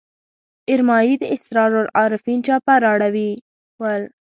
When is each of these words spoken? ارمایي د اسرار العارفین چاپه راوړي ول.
ارمایي 0.71 1.13
د 1.19 1.23
اسرار 1.35 1.71
العارفین 1.81 2.39
چاپه 2.47 2.75
راوړي 2.85 3.29
ول. 3.81 4.03